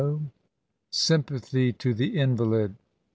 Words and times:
11 0.01 0.31
SYMPATHY 0.89 1.73
TO 1.73 1.93
THE 1.93 2.17
INVALID. 2.19 2.73